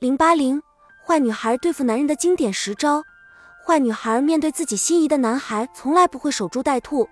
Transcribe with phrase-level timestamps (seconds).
[0.00, 0.62] 零八零，
[1.06, 3.04] 坏女孩对付男人的经典十招。
[3.62, 7.06] 坏女孩面对自己心仪的男孩，从来不会守株待兔，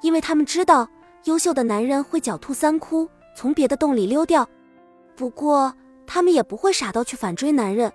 [0.00, 0.88] 因为他们知道
[1.24, 3.06] 优秀的男人会狡兔三窟，
[3.36, 4.48] 从别的洞里溜掉。
[5.14, 5.74] 不过，
[6.06, 7.92] 他们也不会傻到去反追男人，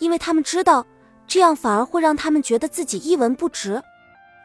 [0.00, 0.86] 因为他们知道
[1.26, 3.82] 这样反而会让他们觉得自己一文不值。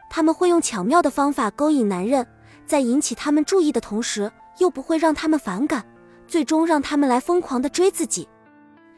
[0.08, 2.26] 他们会用巧妙的方法勾引男人，
[2.64, 5.84] 在引起他们注意的同时，又不会让他们反感，
[6.26, 8.26] 最终让他们来疯狂的追自己。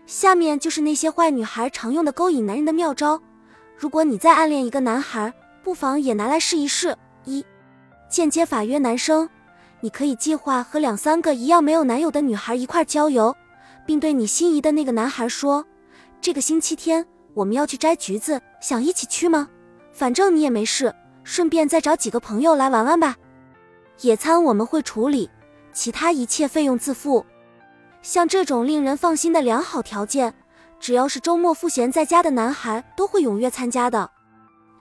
[0.06, 3.20] 下面就是那些坏女孩常用的勾引男人的妙招。
[3.76, 6.96] 如果你在暗恋一个男孩，不妨也拿来试一试。
[7.24, 7.44] 一、
[8.08, 9.28] 间接法约男生，
[9.80, 13.34] 你可以计划和两三个一样没有男友的女孩一块郊游，
[13.84, 15.66] 并对你心仪的那个男孩说
[16.22, 19.48] ：“这个星期天我们要去摘橘子，想一起去吗？
[19.92, 20.94] 反正你也没事，
[21.24, 23.16] 顺便再找几个朋友来玩玩吧。
[24.02, 25.28] 野餐我们会处理，
[25.72, 27.26] 其他一切费用自负。”
[28.06, 30.32] 像这种令人放心的良好条件，
[30.78, 34.08] 只要是周末赋闲在家的男孩都会踊跃参加的。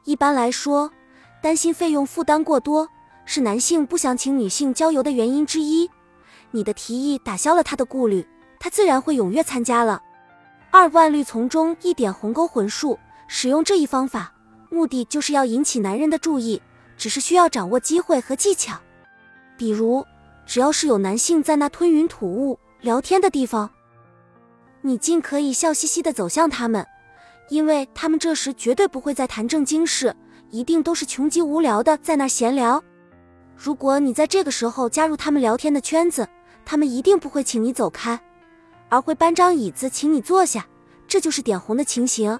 [0.03, 0.91] 一般来说，
[1.41, 2.87] 担心费用负担过多
[3.25, 5.89] 是男性不想请女性郊游的原因之一。
[6.51, 8.23] 你的提议打消了他的顾虑，
[8.59, 9.99] 他自然会踊跃参加了。
[10.69, 14.31] 二万绿丛中一点红勾魂术，使用这一方法，
[14.69, 16.61] 目的就是要引起男人的注意，
[16.95, 18.77] 只是需要掌握机会和技巧。
[19.57, 20.05] 比如，
[20.45, 22.59] 只要是有男性在那吞云吐雾。
[22.85, 23.67] 聊天的地方，
[24.81, 26.85] 你尽可以笑嘻嘻地走向他们，
[27.49, 30.15] 因为他们这时绝对不会再谈正经事，
[30.51, 32.83] 一定都是穷极无聊的在那闲聊。
[33.55, 36.29] 如果你在这个时候加入他们聊天的圈子，
[36.63, 38.21] 他们一定不会请你走开，
[38.89, 40.67] 而会搬张椅子请你坐下，
[41.07, 42.39] 这就是点红的情形。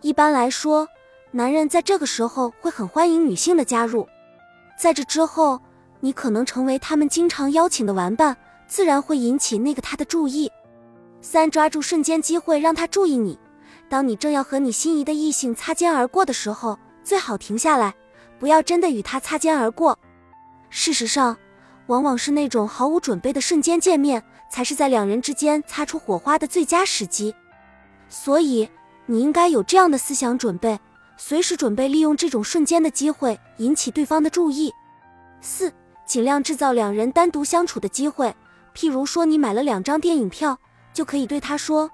[0.00, 0.88] 一般来说，
[1.32, 4.08] 男人在这个时候会很欢迎女性的加入，
[4.80, 5.60] 在这之后，
[6.00, 8.34] 你可能成为他们经常邀请的玩伴。
[8.66, 10.50] 自然会引起那个他的注意。
[11.20, 13.38] 三，抓住瞬间机会让他注意你。
[13.88, 17.94] 当你正要和你心仪的异性擦肩而过的时候，最好停下来，
[18.38, 19.98] 不要真的与他擦肩而过。
[20.70, 21.36] 事实上，
[21.86, 27.34] 往往是那种毫无准备的瞬间见面，才是在两人之间擦出火花的最佳时机。
[28.08, 28.68] 所以，
[29.06, 30.78] 你应该有这样的思想准备，
[31.16, 34.72] 随时准备利用这种瞬间的机会引起对方的注意。
[35.40, 35.72] 四，
[36.04, 38.34] 尽量制造两人单独相处的机会。
[38.76, 40.58] 譬如说，你买了两张电影票，
[40.92, 41.90] 就可以对他说：“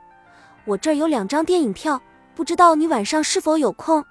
[0.66, 2.02] 我这儿有两张电影票，
[2.34, 4.04] 不知道你晚上是否有空。”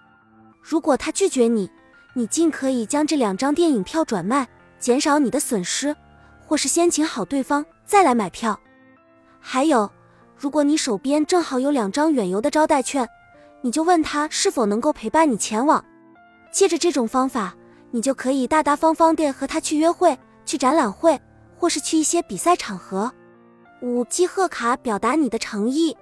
[0.64, 1.70] 如果他拒绝你，
[2.14, 4.48] 你尽可以将这两张电影票转卖，
[4.80, 5.94] 减少你的损失，
[6.48, 8.58] 或是先请好对方再来买票。
[9.42, 9.92] 还有，
[10.38, 13.06] 如果你手边正好有两张远游的招待券，
[13.60, 15.84] 你就问他是否能够陪伴你前往。
[16.54, 17.54] 借着这种方法，
[17.92, 21.20] 你就可以大大方方地和他去约会、去展览会。
[21.62, 23.14] 或是去一些比赛场合。
[23.84, 25.96] 五寄贺卡表达你的诚意，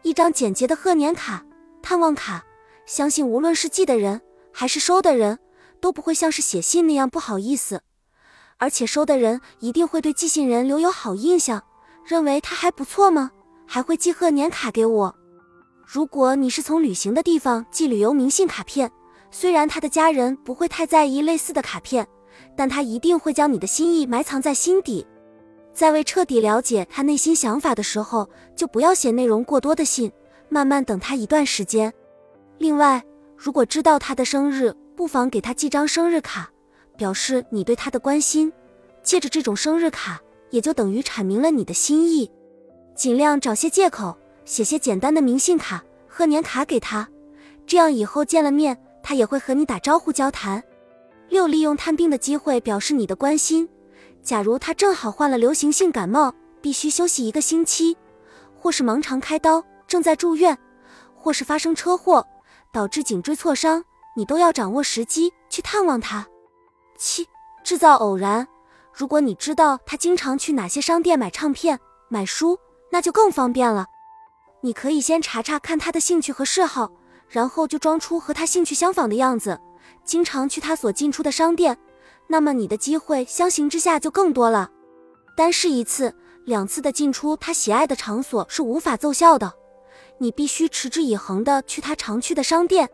[0.00, 1.44] 一张简洁的贺年卡、
[1.82, 2.42] 探望卡，
[2.86, 4.22] 相信无论是寄的人
[4.52, 5.38] 还是收的人，
[5.80, 7.82] 都不会像是写信那样不好意思，
[8.56, 11.62] 而且收的人一定会对寄信人留有好印象，
[12.02, 13.32] 认为他还不错吗？
[13.66, 15.14] 还会寄贺年卡给我。
[15.84, 18.90] 如果你是从旅行的地方寄旅游明信卡片，
[19.30, 22.08] 虽然他的家人不会太在意类似的卡片。
[22.56, 25.06] 但他一定会将你的心意埋藏在心底，
[25.72, 30.10] 在未彻底了解他内心想法的时候，就不要写内容过多的信，
[30.48, 31.92] 慢慢等他一段时间。
[32.58, 33.02] 另外，
[33.36, 36.50] 如果知道他的生日，不妨给他寄张生日卡，
[36.96, 38.52] 表示你对他的关心。
[39.02, 40.20] 借着这种生日卡，
[40.50, 42.30] 也就等于阐明了你的心意。
[42.94, 47.08] 尽量找些借口，写些简单的明信卡、贺年卡给他，
[47.66, 50.62] 这样以后见了面，他也会和你打招呼交谈。
[51.28, 53.68] 六，利用探病的机会表示你的关心。
[54.22, 57.96] 假如他正好患了流行性感冒，必须休息一个星期，
[58.56, 60.56] 或是盲肠开刀正在住院，
[61.14, 62.26] 或是发生车祸
[62.72, 63.84] 导致颈椎挫伤，
[64.16, 66.26] 你都要掌握时机去探望他。
[66.96, 67.26] 七，
[67.62, 68.46] 制造偶然。
[68.92, 72.58] 如果你知道他经常去哪些商店买唱片、买书，
[72.92, 73.86] 那就更方便了。
[74.60, 76.92] 你可以先查查看他的兴趣和嗜好，
[77.28, 79.60] 然后就装出和他兴趣相仿的样子。
[80.04, 81.78] 经常去他所进出的商店，
[82.28, 84.70] 那么你的机会相形之下就更多了。
[85.36, 86.14] 单是一次、
[86.44, 89.52] 两次的进出他喜爱的场所是无法奏效的，
[90.18, 92.88] 你必须持之以恒的去他常去的商店。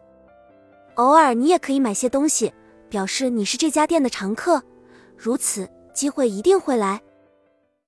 [0.94, 2.52] 偶尔你也可以买些东西，
[2.88, 4.62] 表示你是这家店的常客，
[5.16, 7.00] 如此机会一定会来。